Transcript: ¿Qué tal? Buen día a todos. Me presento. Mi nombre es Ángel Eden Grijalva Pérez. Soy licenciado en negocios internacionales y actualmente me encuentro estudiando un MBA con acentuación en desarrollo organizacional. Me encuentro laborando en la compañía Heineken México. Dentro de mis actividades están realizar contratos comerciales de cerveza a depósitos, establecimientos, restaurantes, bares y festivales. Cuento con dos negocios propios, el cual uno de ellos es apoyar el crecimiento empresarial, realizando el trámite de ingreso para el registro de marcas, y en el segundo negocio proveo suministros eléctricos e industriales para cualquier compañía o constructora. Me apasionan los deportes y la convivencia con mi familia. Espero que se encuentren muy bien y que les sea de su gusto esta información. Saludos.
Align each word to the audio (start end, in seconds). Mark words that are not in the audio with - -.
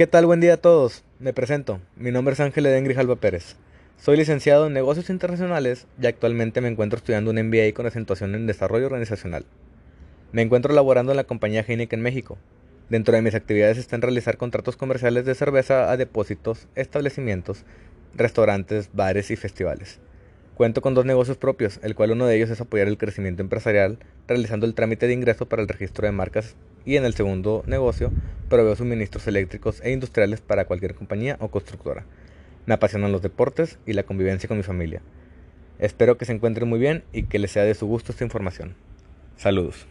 ¿Qué 0.00 0.06
tal? 0.06 0.24
Buen 0.24 0.40
día 0.40 0.54
a 0.54 0.56
todos. 0.56 1.04
Me 1.18 1.34
presento. 1.34 1.78
Mi 1.94 2.10
nombre 2.10 2.32
es 2.32 2.40
Ángel 2.40 2.64
Eden 2.64 2.84
Grijalva 2.84 3.16
Pérez. 3.16 3.56
Soy 3.98 4.16
licenciado 4.16 4.66
en 4.66 4.72
negocios 4.72 5.10
internacionales 5.10 5.86
y 6.00 6.06
actualmente 6.06 6.62
me 6.62 6.68
encuentro 6.68 6.96
estudiando 6.96 7.30
un 7.30 7.36
MBA 7.36 7.74
con 7.74 7.84
acentuación 7.84 8.34
en 8.34 8.46
desarrollo 8.46 8.86
organizacional. 8.86 9.44
Me 10.32 10.40
encuentro 10.40 10.72
laborando 10.72 11.12
en 11.12 11.16
la 11.16 11.24
compañía 11.24 11.66
Heineken 11.68 12.00
México. 12.00 12.38
Dentro 12.88 13.14
de 13.14 13.20
mis 13.20 13.34
actividades 13.34 13.76
están 13.76 14.00
realizar 14.00 14.38
contratos 14.38 14.78
comerciales 14.78 15.26
de 15.26 15.34
cerveza 15.34 15.92
a 15.92 15.98
depósitos, 15.98 16.66
establecimientos, 16.76 17.66
restaurantes, 18.14 18.88
bares 18.94 19.30
y 19.30 19.36
festivales. 19.36 20.00
Cuento 20.54 20.80
con 20.80 20.94
dos 20.94 21.04
negocios 21.04 21.36
propios, 21.36 21.78
el 21.82 21.94
cual 21.94 22.12
uno 22.12 22.24
de 22.24 22.36
ellos 22.36 22.48
es 22.48 22.62
apoyar 22.62 22.88
el 22.88 22.96
crecimiento 22.96 23.42
empresarial, 23.42 23.98
realizando 24.26 24.64
el 24.64 24.72
trámite 24.72 25.08
de 25.08 25.12
ingreso 25.12 25.46
para 25.46 25.60
el 25.60 25.68
registro 25.68 26.06
de 26.06 26.12
marcas, 26.12 26.56
y 26.84 26.96
en 26.96 27.04
el 27.04 27.14
segundo 27.14 27.62
negocio 27.66 28.10
proveo 28.48 28.76
suministros 28.76 29.26
eléctricos 29.26 29.80
e 29.82 29.92
industriales 29.92 30.40
para 30.40 30.64
cualquier 30.64 30.94
compañía 30.94 31.36
o 31.40 31.48
constructora. 31.48 32.04
Me 32.66 32.74
apasionan 32.74 33.12
los 33.12 33.22
deportes 33.22 33.78
y 33.86 33.92
la 33.92 34.02
convivencia 34.02 34.48
con 34.48 34.56
mi 34.56 34.62
familia. 34.62 35.02
Espero 35.78 36.18
que 36.18 36.24
se 36.24 36.32
encuentren 36.32 36.68
muy 36.68 36.78
bien 36.78 37.04
y 37.12 37.22
que 37.24 37.38
les 37.38 37.52
sea 37.52 37.64
de 37.64 37.74
su 37.74 37.86
gusto 37.86 38.12
esta 38.12 38.24
información. 38.24 38.74
Saludos. 39.36 39.86